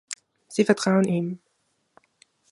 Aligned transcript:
Sie 0.47 0.65
vertrauen 0.65 1.03
ihm. 1.07 1.39